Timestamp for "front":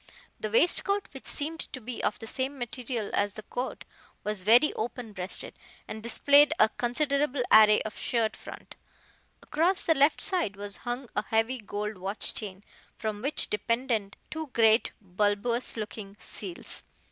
8.35-8.75